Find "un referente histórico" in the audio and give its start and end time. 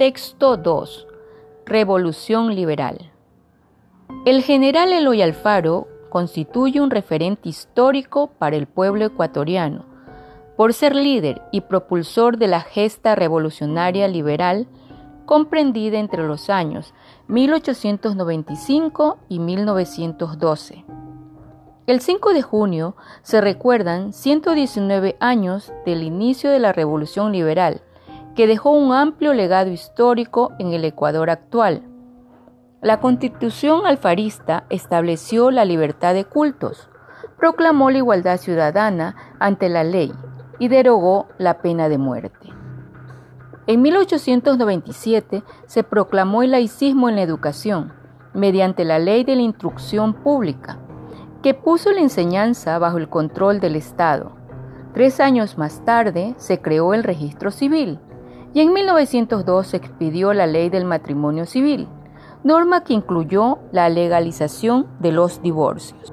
6.80-8.28